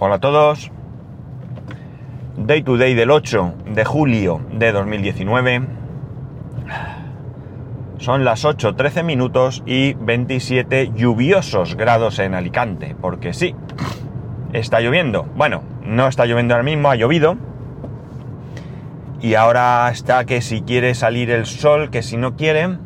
[0.00, 0.70] Hola a todos.
[2.36, 5.66] Day to day del 8 de julio de 2019.
[7.96, 13.56] Son las 8.13 minutos y 27 lluviosos grados en Alicante, porque sí,
[14.52, 15.24] está lloviendo.
[15.34, 17.36] Bueno, no está lloviendo ahora mismo, ha llovido.
[19.20, 22.78] Y ahora está que si quiere salir el sol, que si no quiere,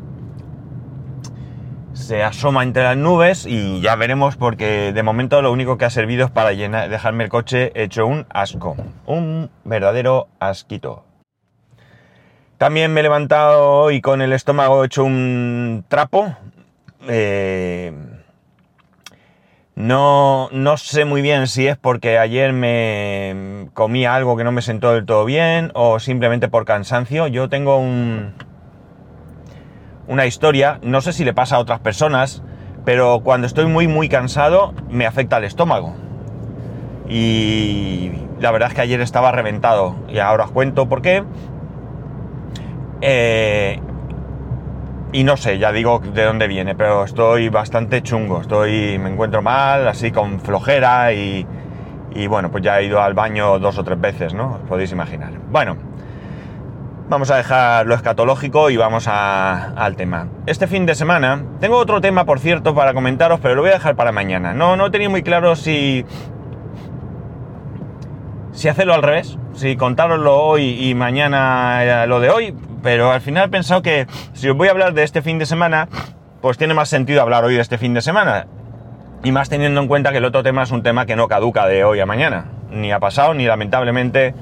[2.03, 5.91] se asoma entre las nubes y ya veremos porque de momento lo único que ha
[5.91, 11.05] servido es para llenar, dejarme el coche hecho un asco, un verdadero asquito.
[12.59, 16.37] También me he levantado hoy con el estómago hecho un trapo.
[17.09, 17.93] Eh,
[19.75, 24.63] no, no sé muy bien si es porque ayer me comí algo que no me
[24.63, 27.27] sentó del todo bien o simplemente por cansancio.
[27.27, 28.35] Yo tengo un,
[30.07, 32.43] una historia, no sé si le pasa a otras personas,
[32.85, 35.95] pero cuando estoy muy muy cansado me afecta el estómago.
[37.09, 41.25] Y la verdad es que ayer estaba reventado y ahora os cuento por qué.
[43.01, 43.81] Eh,
[45.13, 49.43] y no sé, ya digo de dónde viene, pero estoy bastante chungo, estoy, me encuentro
[49.43, 51.47] mal, así con flojera y,
[52.15, 54.55] y bueno, pues ya he ido al baño dos o tres veces, ¿no?
[54.55, 55.33] Os podéis imaginar.
[55.51, 55.77] Bueno,
[57.09, 60.29] vamos a dejar lo escatológico y vamos a, al tema.
[60.47, 63.75] Este fin de semana, tengo otro tema, por cierto, para comentaros, pero lo voy a
[63.75, 64.55] dejar para mañana.
[64.55, 66.05] No, no he tenido muy claro si...
[68.53, 73.47] Si hacerlo al revés, si contároslo hoy y mañana lo de hoy, pero al final
[73.47, 75.89] he pensado que si os voy a hablar de este fin de semana,
[76.43, 78.47] pues tiene más sentido hablar hoy de este fin de semana.
[79.25, 81.67] Y más teniendo en cuenta que el otro tema es un tema que no caduca
[81.67, 84.35] de hoy a mañana, ni ha pasado, ni lamentablemente,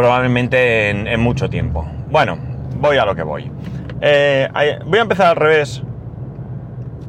[0.00, 1.86] probablemente en, mucho tiempo.
[2.10, 2.38] Bueno,
[2.78, 3.52] voy a lo que voy.
[4.00, 4.48] Eh,
[4.86, 5.82] voy a empezar al revés,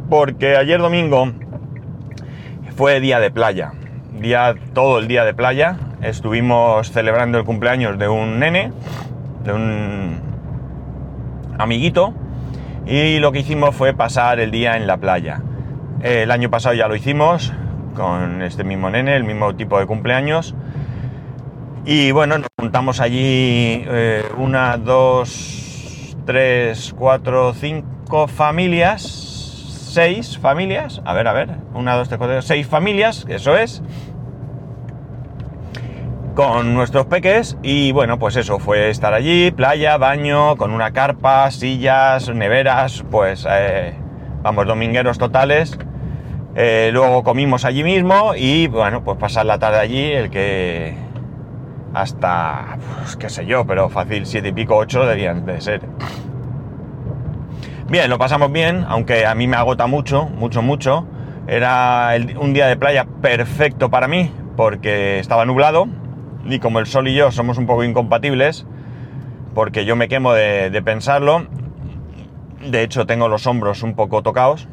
[0.09, 1.31] porque ayer domingo
[2.75, 3.72] fue día de playa,
[4.19, 5.78] día todo el día de playa.
[6.02, 8.73] Estuvimos celebrando el cumpleaños de un nene,
[9.45, 10.19] de un
[11.57, 12.13] amiguito,
[12.85, 15.41] y lo que hicimos fue pasar el día en la playa.
[16.01, 17.53] El año pasado ya lo hicimos
[17.96, 20.56] con este mismo nene, el mismo tipo de cumpleaños.
[21.84, 31.14] Y bueno, nos juntamos allí eh, una, dos, tres, cuatro, cinco familias, seis familias, a
[31.14, 33.81] ver, a ver, una, dos, tres, cuatro, seis familias, eso es,
[36.36, 41.50] con nuestros peques y bueno, pues eso, fue estar allí, playa, baño, con una carpa,
[41.50, 43.96] sillas, neveras, pues eh,
[44.44, 45.80] vamos, domingueros totales.
[46.53, 50.94] Eh, luego comimos allí mismo y bueno, pues pasar la tarde allí, el que
[51.94, 55.81] hasta, pues, qué sé yo, pero fácil, siete y pico, ocho debían de ser.
[57.90, 61.06] Bien, lo pasamos bien, aunque a mí me agota mucho, mucho, mucho.
[61.47, 65.88] Era un día de playa perfecto para mí, porque estaba nublado,
[66.46, 68.66] y como el sol y yo somos un poco incompatibles,
[69.53, 71.47] porque yo me quemo de, de pensarlo,
[72.66, 74.69] de hecho tengo los hombros un poco tocados,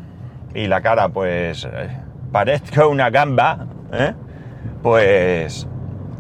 [0.55, 1.89] y la cara pues eh,
[2.33, 4.15] parezco una gamba, ¿eh?
[4.83, 5.67] pues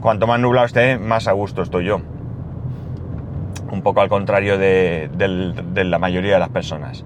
[0.00, 2.00] cuanto más nublado esté, más a gusto estoy yo.
[3.70, 5.10] Un poco al contrario de,
[5.75, 7.04] la mayoría de las personas.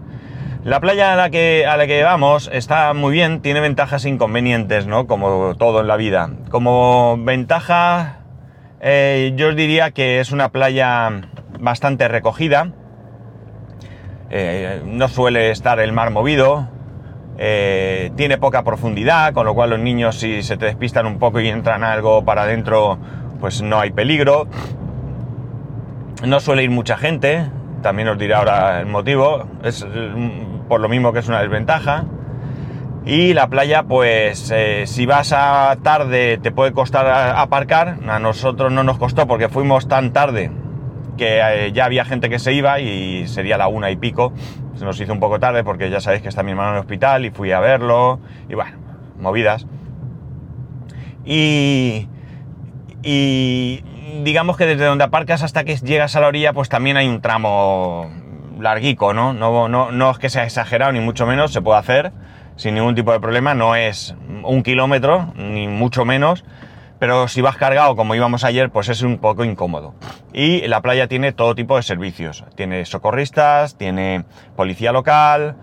[0.64, 4.08] La playa a la, que, a la que vamos está muy bien, tiene ventajas e
[4.08, 5.08] inconvenientes, ¿no?
[5.08, 6.30] Como todo en la vida.
[6.50, 8.20] Como ventaja,
[8.80, 11.10] eh, yo os diría que es una playa
[11.58, 12.72] bastante recogida.
[14.30, 16.68] Eh, no suele estar el mar movido,
[17.38, 21.40] eh, tiene poca profundidad, con lo cual los niños si se te despistan un poco
[21.40, 22.98] y entran algo para adentro,
[23.40, 24.46] pues no hay peligro.
[26.24, 27.46] No suele ir mucha gente,
[27.82, 29.84] también os diré ahora el motivo, es
[30.68, 32.04] por lo mismo que es una desventaja.
[33.04, 38.70] Y la playa, pues eh, si vas a tarde te puede costar aparcar, a nosotros
[38.70, 40.52] no nos costó porque fuimos tan tarde
[41.16, 44.32] que eh, ya había gente que se iba y sería la una y pico.
[44.76, 46.80] Se nos hizo un poco tarde porque ya sabéis que está mi hermano en el
[46.80, 48.76] hospital y fui a verlo y bueno,
[49.18, 49.66] movidas.
[51.24, 52.08] Y,
[53.02, 53.84] y
[54.24, 57.20] digamos que desde donde aparcas hasta que llegas a la orilla pues también hay un
[57.20, 58.10] tramo
[58.58, 59.32] larguico, ¿no?
[59.32, 62.12] No, no, no es que sea exagerado ni mucho menos, se puede hacer
[62.56, 66.44] sin ningún tipo de problema, no es un kilómetro ni mucho menos,
[67.02, 69.92] pero si vas cargado como íbamos ayer, pues es un poco incómodo.
[70.32, 72.44] Y la playa tiene todo tipo de servicios.
[72.54, 75.56] Tiene socorristas, tiene policía local,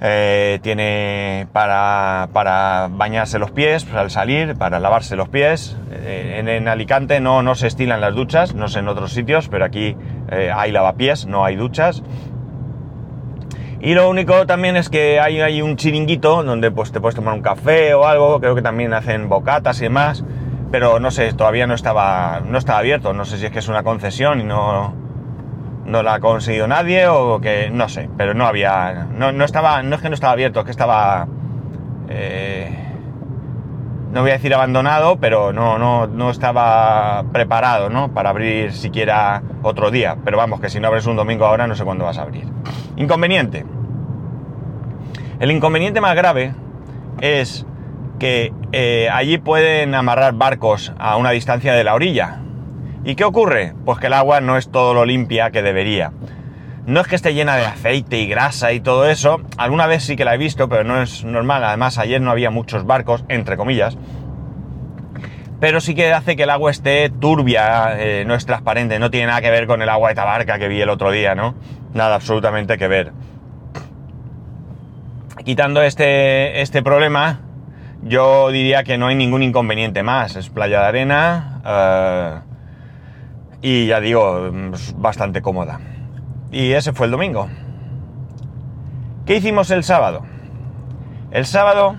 [0.00, 5.76] eh, tiene para, para, bañarse los pies al salir, para lavarse los pies.
[5.92, 9.48] Eh, en, en, Alicante no, no se estilan las duchas, no sé en otros sitios,
[9.48, 9.96] pero aquí
[10.32, 12.02] eh, hay lavapiés, no hay duchas.
[13.82, 17.34] Y lo único también es que hay, hay un chiringuito donde pues te puedes tomar
[17.34, 20.24] un café o algo, creo que también hacen bocatas y demás,
[20.70, 23.66] pero no sé, todavía no estaba, no estaba abierto, no sé si es que es
[23.66, 24.94] una concesión y no,
[25.84, 29.82] no la ha conseguido nadie o que no sé, pero no había, no, no estaba,
[29.82, 31.26] no es que no estaba abierto, es que estaba,
[32.08, 32.81] eh,
[34.12, 38.12] no voy a decir abandonado, pero no, no, no estaba preparado, ¿no?
[38.12, 41.74] Para abrir siquiera otro día, pero vamos, que si no abres un domingo ahora no
[41.74, 42.44] sé cuándo vas a abrir.
[42.96, 43.64] Inconveniente.
[45.40, 46.54] El inconveniente más grave
[47.20, 47.64] es
[48.18, 52.40] que eh, allí pueden amarrar barcos a una distancia de la orilla.
[53.04, 53.74] ¿Y qué ocurre?
[53.86, 56.12] Pues que el agua no es todo lo limpia que debería.
[56.84, 60.16] No es que esté llena de aceite y grasa y todo eso, alguna vez sí
[60.16, 61.62] que la he visto, pero no es normal.
[61.62, 63.96] Además, ayer no había muchos barcos, entre comillas.
[65.60, 69.28] Pero sí que hace que el agua esté turbia, eh, no es transparente, no tiene
[69.28, 71.54] nada que ver con el agua de Tabarca que vi el otro día, ¿no?
[71.94, 73.12] Nada absolutamente que ver.
[75.44, 77.42] Quitando este, este problema,
[78.02, 80.34] yo diría que no hay ningún inconveniente más.
[80.34, 82.40] Es playa de arena eh,
[83.62, 84.50] y ya digo,
[84.96, 85.78] bastante cómoda.
[86.52, 87.48] Y ese fue el domingo.
[89.24, 90.22] ¿Qué hicimos el sábado?
[91.30, 91.96] El sábado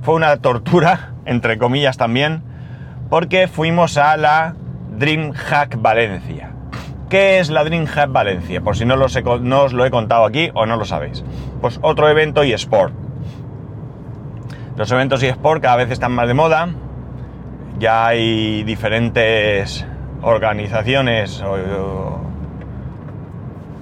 [0.00, 2.42] fue una tortura, entre comillas también,
[3.10, 4.54] porque fuimos a la
[4.96, 6.52] DreamHack Valencia.
[7.10, 8.62] ¿Qué es la DreamHack Valencia?
[8.62, 11.22] Por si no, no os lo he contado aquí o no lo sabéis.
[11.60, 12.94] Pues otro evento y sport.
[14.76, 16.68] Los eventos y sport cada vez están más de moda.
[17.78, 19.84] Ya hay diferentes
[20.22, 21.42] organizaciones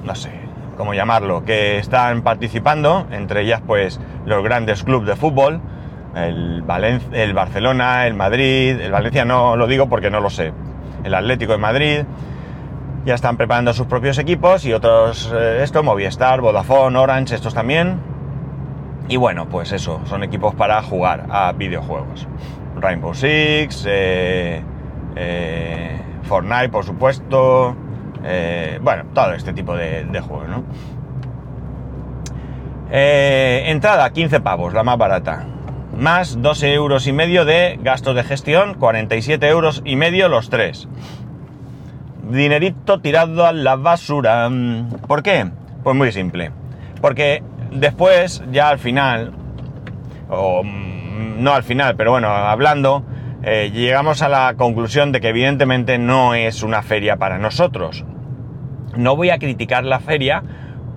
[0.05, 0.31] no sé
[0.77, 5.61] cómo llamarlo, que están participando, entre ellas pues los grandes clubes de fútbol,
[6.15, 6.63] el,
[7.13, 10.53] el Barcelona, el Madrid, el Valencia no lo digo porque no lo sé,
[11.05, 12.05] el Atlético de Madrid,
[13.05, 18.01] ya están preparando sus propios equipos y otros, eh, esto, Movistar, Vodafone, Orange, estos también.
[19.09, 22.29] Y bueno, pues eso, son equipos para jugar a videojuegos.
[22.77, 24.63] Rainbow Six, eh,
[25.17, 27.75] eh, Fortnite, por supuesto,
[28.25, 30.65] eh, bueno, todo este tipo de, juegos, ¿no?
[32.91, 35.47] Eh, entrada, 15 pavos, la más barata.
[35.97, 40.89] Más 12 euros y medio de gastos de gestión, 47 euros y medio los tres.
[42.31, 44.49] Dinerito tirado a la basura.
[45.07, 45.51] ¿Por qué?
[45.83, 46.53] Pues muy simple.
[47.01, 47.43] Porque
[47.73, 49.33] después, ya al final,
[50.29, 53.05] o mm, no al final, pero bueno, hablando,
[53.43, 58.05] eh, llegamos a la conclusión de que evidentemente no es una feria para nosotros.
[58.97, 60.43] No voy a criticar la feria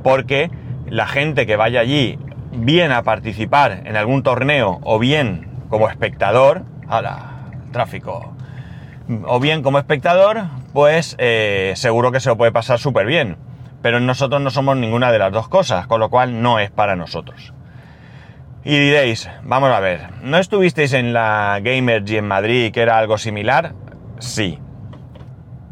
[0.04, 0.50] porque
[0.88, 2.18] la gente que vaya allí
[2.52, 7.32] bien a participar en algún torneo o bien como espectador, la
[7.72, 8.34] tráfico,
[9.26, 10.44] o bien como espectador,
[10.74, 13.38] pues eh, seguro que se lo puede pasar súper bien.
[13.82, 16.96] Pero nosotros no somos ninguna de las dos cosas, con lo cual no es para
[16.96, 17.54] nosotros.
[18.64, 23.18] Y diréis, vamos a ver, ¿no estuvisteis en la Gamergy en Madrid que era algo
[23.18, 23.74] similar?
[24.20, 24.60] Sí.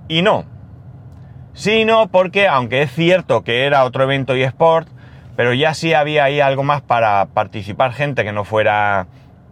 [0.07, 0.45] Y no.
[1.53, 4.87] Sí, no, porque aunque es cierto que era otro evento y sport,
[5.35, 9.07] pero ya sí había ahí algo más para participar gente que no fuera,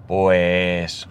[0.08, 1.08] pues,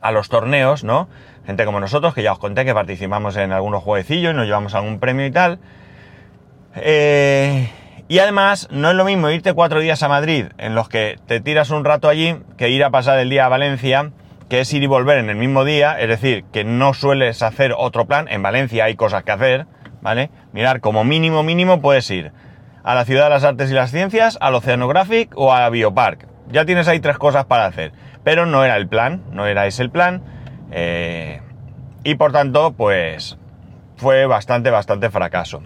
[0.00, 1.08] a los torneos, ¿no?
[1.46, 4.74] Gente como nosotros, que ya os conté que participamos en algunos jueguecillos y nos llevamos
[4.74, 5.60] algún premio y tal.
[6.74, 7.70] Eh,
[8.10, 11.38] y además, no es lo mismo irte cuatro días a Madrid, en los que te
[11.38, 14.10] tiras un rato allí, que ir a pasar el día a Valencia,
[14.48, 17.72] que es ir y volver en el mismo día, es decir, que no sueles hacer
[17.72, 19.66] otro plan, en Valencia hay cosas que hacer,
[20.02, 20.28] ¿vale?
[20.52, 22.32] Mirar, como mínimo, mínimo puedes ir
[22.82, 26.26] a la Ciudad de las Artes y las Ciencias, al Oceanographic o a Biopark.
[26.50, 27.92] Ya tienes ahí tres cosas para hacer,
[28.24, 30.24] pero no era el plan, no era ese el plan,
[30.72, 31.42] eh,
[32.02, 33.38] y por tanto, pues
[33.98, 35.62] fue bastante, bastante fracaso.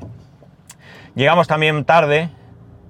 [1.14, 2.28] Llegamos también tarde,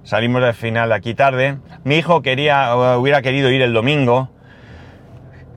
[0.01, 1.59] salimos del final aquí tarde.
[1.83, 4.29] Mi hijo quería, hubiera querido ir el domingo.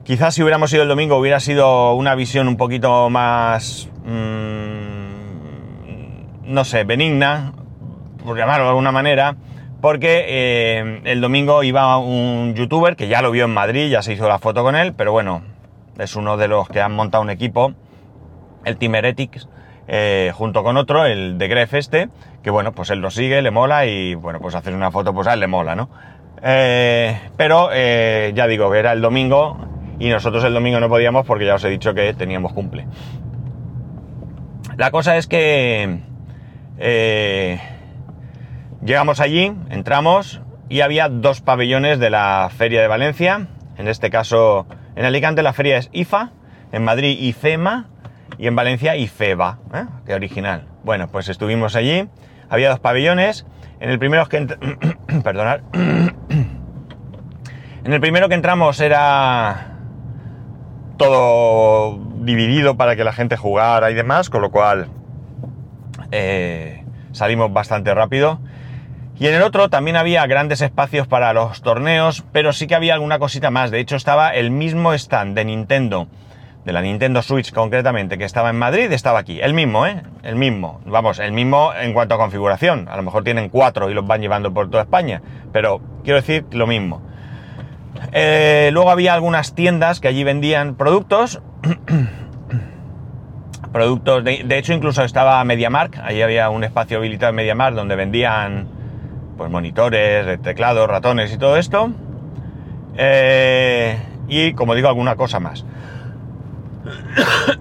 [0.03, 5.09] Quizás si hubiéramos ido el domingo hubiera sido una visión un poquito más, mmm,
[6.43, 7.53] no sé, benigna,
[8.23, 9.35] por llamarlo de alguna manera,
[9.81, 14.13] porque eh, el domingo iba un youtuber que ya lo vio en Madrid, ya se
[14.13, 15.41] hizo la foto con él, pero bueno,
[15.97, 17.73] es uno de los que han montado un equipo,
[18.63, 19.47] el Team Heretics,
[19.91, 22.09] eh, junto con otro, el de Gref este,
[22.43, 25.27] que bueno, pues él lo sigue, le mola y bueno, pues hacer una foto pues
[25.27, 25.89] a él le mola, ¿no?
[26.43, 29.57] Eh, pero eh, ya digo que era el domingo
[29.97, 32.85] y nosotros el domingo no podíamos porque ya os he dicho que teníamos cumple.
[34.77, 36.01] La cosa es que
[38.85, 43.47] llegamos allí, entramos y había dos pabellones de la Feria de Valencia.
[43.75, 46.31] En este caso, en Alicante la feria es IFA,
[46.71, 47.87] en Madrid IFEMA
[48.37, 49.85] y en Valencia IFEBA, ¿eh?
[50.05, 50.67] que original.
[50.83, 52.07] Bueno, pues estuvimos allí,
[52.49, 53.45] había dos pabellones,
[53.79, 54.37] En el primero que
[57.83, 59.77] en el primero que entramos era
[60.97, 64.89] todo dividido para que la gente jugara y demás, con lo cual
[66.11, 68.39] eh, salimos bastante rápido.
[69.17, 72.93] Y en el otro también había grandes espacios para los torneos, pero sí que había
[72.93, 73.71] alguna cosita más.
[73.71, 76.07] De hecho, estaba el mismo stand de Nintendo,
[76.65, 79.39] de la Nintendo Switch concretamente, que estaba en Madrid, estaba aquí.
[79.41, 80.03] El mismo, ¿eh?
[80.23, 80.81] El mismo.
[80.85, 82.87] Vamos, el mismo en cuanto a configuración.
[82.89, 85.21] A lo mejor tienen cuatro y los van llevando por toda España.
[85.51, 87.01] Pero quiero decir lo mismo.
[88.11, 91.41] Eh, luego había algunas tiendas que allí vendían productos.
[93.71, 97.95] productos, de, de, hecho incluso estaba MediaMark, allí había un espacio habilitado en MediaMark donde
[97.95, 98.67] vendían
[99.37, 101.91] pues monitores, teclados, ratones y todo esto.
[102.97, 103.97] Eh,
[104.27, 105.65] y como digo, alguna cosa más.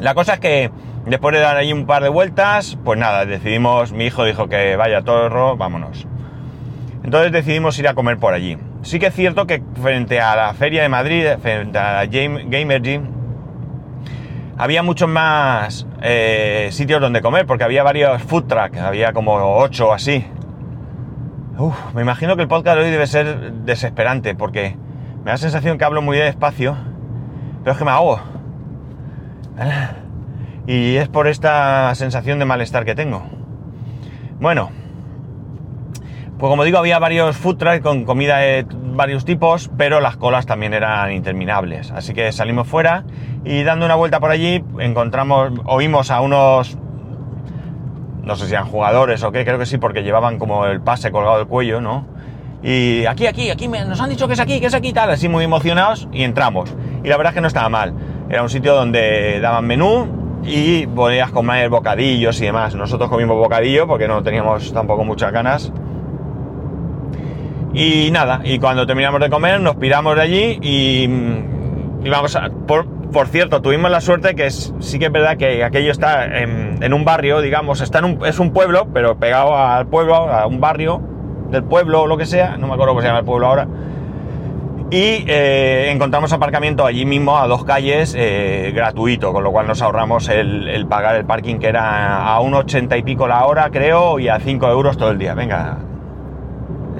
[0.00, 0.70] La cosa es que
[1.06, 4.76] después de dar ahí un par de vueltas, pues nada, decidimos, mi hijo dijo que
[4.76, 6.06] vaya torro, vámonos.
[7.04, 8.56] Entonces decidimos ir a comer por allí.
[8.82, 13.00] Sí que es cierto que frente a la Feria de Madrid, frente a la Gamergy,
[14.56, 19.88] había muchos más eh, sitios donde comer, porque había varios food trucks, había como ocho
[19.88, 20.24] o así.
[21.94, 24.76] Me imagino que el podcast de hoy debe ser desesperante, porque
[25.18, 26.76] me da la sensación que hablo muy despacio,
[27.62, 28.20] pero es que me ahogo.
[30.66, 33.24] Y es por esta sensación de malestar que tengo.
[34.38, 34.70] Bueno,
[36.38, 40.46] pues como digo, había varios food trucks con comida de varios tipos, pero las colas
[40.46, 41.90] también eran interminables.
[41.90, 43.04] Así que salimos fuera
[43.44, 46.78] y dando una vuelta por allí encontramos, oímos a unos,
[48.22, 51.10] no sé si eran jugadores o qué, creo que sí, porque llevaban como el pase
[51.10, 52.06] colgado del cuello, ¿no?
[52.62, 55.28] Y aquí, aquí, aquí, nos han dicho que es aquí, que es aquí, tal, así
[55.28, 56.74] muy emocionados y entramos.
[57.02, 57.94] Y la verdad es que no estaba mal.
[58.28, 62.74] Era un sitio donde daban menú y podías comer bocadillos y demás.
[62.74, 65.72] Nosotros comimos bocadillo porque no teníamos tampoco muchas ganas
[67.72, 71.04] y nada, y cuando terminamos de comer nos piramos de allí y,
[72.04, 72.50] y vamos a...
[72.50, 76.26] Por, por, cierto, tuvimos la suerte que es, sí que es verdad que aquello está
[76.42, 80.14] en, en un barrio, digamos, está en un, es un pueblo, pero pegado al pueblo,
[80.14, 81.00] a un barrio
[81.50, 83.68] del pueblo o lo que sea, no me acuerdo cómo se llama el pueblo ahora.
[84.90, 89.82] Y eh, encontramos aparcamiento allí mismo a dos calles eh, gratuito, con lo cual nos
[89.82, 94.18] ahorramos el, pagar el parking que era a un ochenta y pico la hora, creo,
[94.18, 95.34] y a 5 euros todo el día.
[95.34, 95.78] Venga,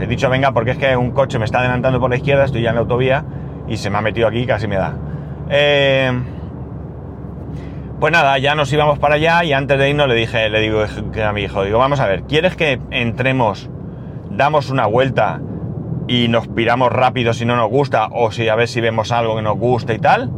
[0.00, 2.62] He dicho venga porque es que un coche me está adelantando por la izquierda, estoy
[2.62, 3.24] ya en la autovía
[3.68, 4.94] y se me ha metido aquí casi me da.
[5.50, 6.10] Eh,
[7.98, 10.82] pues nada, ya nos íbamos para allá y antes de irnos le dije, le digo
[10.82, 13.68] a mi hijo, digo, vamos a ver, ¿quieres que entremos,
[14.30, 15.40] damos una vuelta
[16.08, 19.36] y nos piramos rápido si no nos gusta o si a ver si vemos algo
[19.36, 20.30] que nos guste y tal?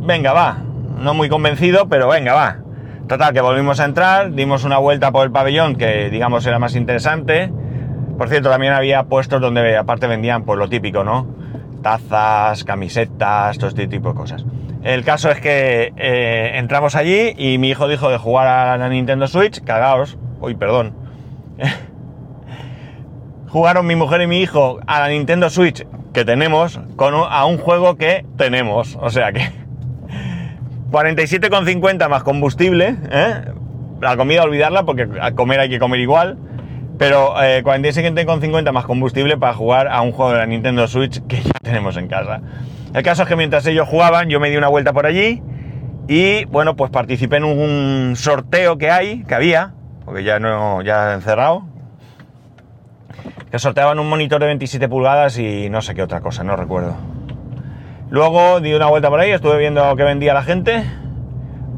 [0.00, 0.58] Venga, va.
[0.98, 2.58] No muy convencido, pero venga, va.
[3.08, 6.74] Total, que volvimos a entrar, dimos una vuelta por el pabellón que digamos era más
[6.74, 7.52] interesante
[8.16, 11.26] por cierto, también había puestos donde aparte vendían pues lo típico, ¿no?
[11.82, 14.44] Tazas, camisetas, todo este tipo de cosas.
[14.82, 18.88] El caso es que eh, entramos allí y mi hijo dijo de jugar a la
[18.88, 20.94] Nintendo Switch, cagaos, uy, perdón.
[23.48, 27.58] Jugaron mi mujer y mi hijo a la Nintendo Switch que tenemos con a un
[27.58, 29.40] juego que tenemos, o sea que
[30.90, 33.44] 47,50 más combustible, ¿eh?
[34.00, 36.38] La comida olvidarla porque a comer hay que comer igual.
[36.98, 41.42] Pero eh, 47,50 más combustible para jugar a un juego de la Nintendo Switch que
[41.42, 42.40] ya tenemos en casa.
[42.94, 45.42] El caso es que mientras ellos jugaban, yo me di una vuelta por allí
[46.08, 49.74] y bueno, pues participé en un sorteo que hay, que había,
[50.04, 51.64] porque ya no, ya encerrado.
[53.56, 56.94] Que sorteaban un monitor de 27 pulgadas y no sé qué otra cosa, no recuerdo.
[58.10, 60.84] Luego di una vuelta por ahí, estuve viendo qué vendía la gente.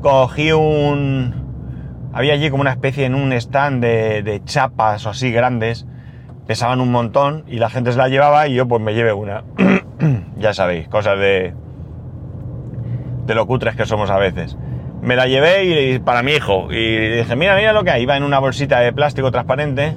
[0.03, 5.87] Cogí un, había allí como una especie en un stand de, chapas o así grandes,
[6.49, 9.45] pesaban un montón y la gente se la llevaba y yo pues me llevé una.
[10.37, 11.55] ya sabéis, cosas de,
[13.25, 14.59] de lo cutres que somos a veces.
[15.01, 18.03] Me la llevé y, para mi hijo y dije, mira, mira lo que hay.
[18.03, 19.95] Iba en una bolsita de plástico transparente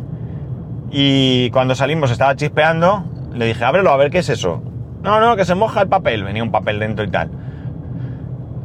[0.91, 3.05] y cuando salimos estaba chispeando.
[3.33, 4.61] Le dije, ábrelo a ver qué es eso.
[5.03, 6.23] No, no, que se moja el papel.
[6.23, 7.31] Venía un papel dentro y tal.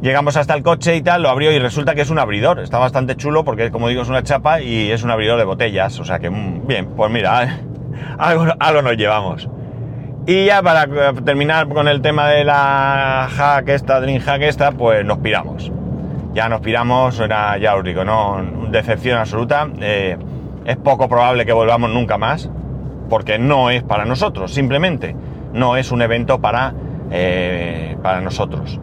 [0.01, 2.59] Llegamos hasta el coche y tal, lo abrió y resulta que es un abridor.
[2.59, 5.99] Está bastante chulo porque, como digo, es una chapa y es un abridor de botellas.
[5.99, 7.59] O sea que, mm, bien, pues mira,
[8.19, 9.49] algo, nos llevamos.
[10.27, 15.05] Y ya para terminar con el tema de la hack esta, Dream Hack esta, pues
[15.05, 15.71] nos piramos.
[16.33, 18.45] Ya nos piramos, era ya os digo, ¿no?
[18.69, 19.67] Decepción absoluta.
[19.79, 20.17] Eh,
[20.67, 22.49] es poco probable que volvamos nunca más,
[23.09, 25.15] porque no es para nosotros, simplemente.
[25.53, 26.73] No es un evento para,
[27.09, 28.79] eh, para nosotros.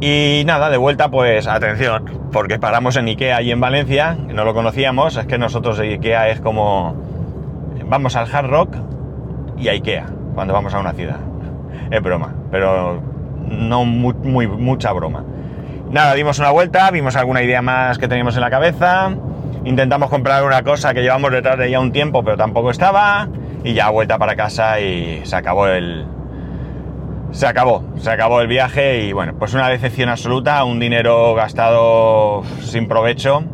[0.00, 4.52] Y nada, de vuelta, pues atención, porque paramos en Ikea y en Valencia, no lo
[4.52, 6.96] conocíamos, es que nosotros de Ikea es como
[7.86, 8.76] vamos al Hard Rock
[9.58, 11.18] y a Ikea cuando vamos a una ciudad.
[11.90, 13.00] Es broma, pero
[13.48, 15.24] no muy, mucha broma.
[15.90, 19.10] Nada, dimos una vuelta, vimos alguna idea más que teníamos en la cabeza,
[19.64, 23.28] intentamos comprar una cosa que llevamos detrás de ya un tiempo, pero tampoco estaba,
[23.64, 26.06] y ya vuelta para casa y se acabó el,
[27.32, 32.42] se acabó, se acabó el viaje y bueno, pues una decepción absoluta, un dinero gastado
[32.60, 33.44] sin provecho.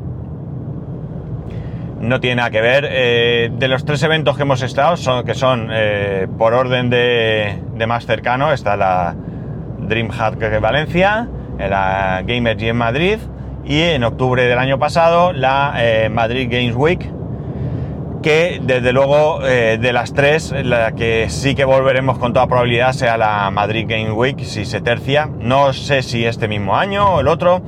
[2.00, 2.86] No tiene nada que ver.
[2.90, 7.58] Eh, de los tres eventos que hemos estado, son, que son eh, por orden de,
[7.86, 9.14] más cercano, está la
[9.78, 13.18] DreamHack de Valencia, la Gamer en Madrid
[13.66, 17.10] y en octubre del año pasado la eh, Madrid Games Week
[18.26, 22.92] que desde luego eh, de las tres, la que sí que volveremos con toda probabilidad
[22.92, 25.30] sea la Madrid Game Week, si se tercia.
[25.38, 27.62] No sé si este mismo año o el otro,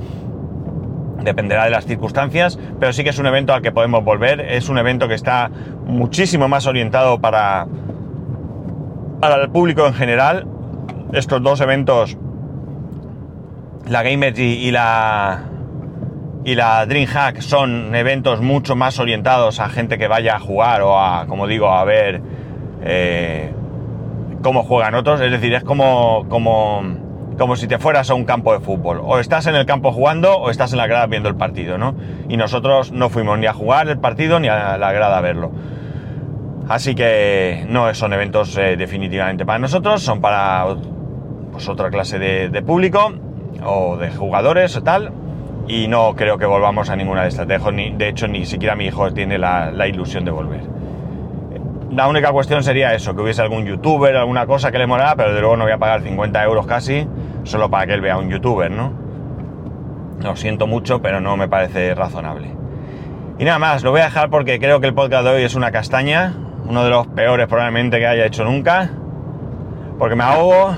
[1.23, 4.41] dependerá de las circunstancias, pero sí que es un evento al que podemos volver.
[4.41, 5.49] Es un evento que está
[5.85, 7.65] muchísimo más orientado para,
[9.21, 10.45] para el público en general.
[11.13, 12.17] Estos dos eventos,
[13.87, 15.48] la Game y la
[16.43, 20.97] y la DreamHack son eventos mucho más orientados a gente que vaya a jugar o
[20.97, 22.21] a, como digo, a ver
[22.81, 23.51] eh,
[24.41, 25.19] cómo juegan otros.
[25.19, 26.81] Es decir, es como, como,
[27.37, 29.01] como si te fueras a un campo de fútbol.
[29.03, 31.95] O estás en el campo jugando o estás en la grada viendo el partido, ¿no?
[32.29, 35.51] Y nosotros no fuimos ni a jugar el partido ni a la grada a verlo.
[36.69, 40.65] Así que no son eventos eh, definitivamente para nosotros, son para
[41.51, 43.11] pues, otra clase de, de público
[43.65, 45.11] o de jugadores o tal
[45.69, 47.47] y no creo que volvamos a ninguna de estas.
[47.47, 50.63] De, hecho, ni siquiera mi hijo tiene la, ilusión de volver.
[51.91, 55.33] La única cuestión sería eso, que hubiese algún youtuber, alguna cosa que le molara, pero
[55.33, 57.07] de luego no voy a pagar 50 euros casi
[57.43, 58.93] solo para que él vea un youtuber, ¿no?
[60.23, 62.51] Lo siento mucho, pero no me parece razonable.
[63.37, 65.55] Y nada más, lo voy a dejar porque creo que el podcast de hoy es
[65.55, 66.33] una castaña,
[66.67, 68.89] uno de los peores probablemente que haya hecho nunca,
[69.99, 70.75] porque me ahogo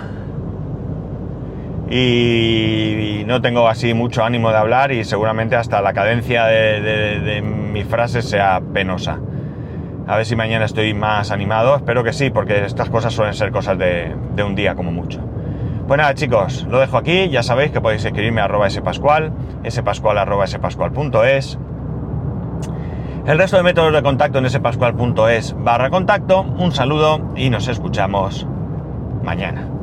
[1.93, 7.85] y no tengo así mucho ánimo de hablar y seguramente hasta la cadencia de, mis
[7.85, 9.19] frases sea penosa.
[10.07, 13.51] A ver si mañana estoy más animado, espero que sí, porque estas cosas suelen ser
[13.51, 15.19] cosas de, un día como mucho.
[15.85, 19.33] Pues nada chicos, lo dejo aquí, ya sabéis que podéis escribirme a arroba spascual,
[19.69, 21.59] spascual arroba spascual.es.
[23.25, 26.41] El resto de métodos de contacto en spascual.es barra contacto.
[26.41, 28.47] Un saludo y nos escuchamos
[29.23, 29.80] mañana.